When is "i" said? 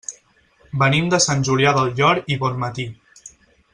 2.37-2.39